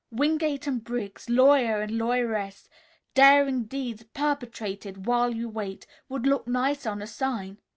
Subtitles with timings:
[0.09, 2.67] 'Wingate and Briggs, Lawyer and Lawyeress.
[3.13, 7.59] Daring Deeds Perpetrated While You Wait,' would look nice on a sign."